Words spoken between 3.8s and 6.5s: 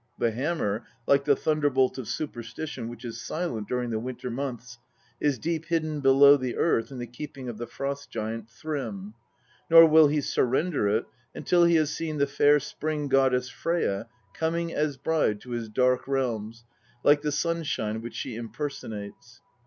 the winter months, is deep hidden below